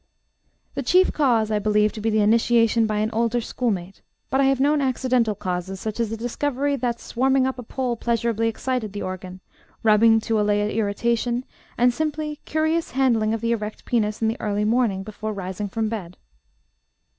[0.73, 4.01] "The chief cause I believe to be initiation by an older schoolmate.
[4.31, 7.95] But I have known accidental causes, such as the discovery that swarming up a pole
[7.95, 9.41] pleasurably excited the organ,
[9.83, 11.45] rubbing to allay irritation,
[11.77, 15.87] and simple, curious handling of the erect penis in the early morning before rising from
[15.87, 16.17] bed."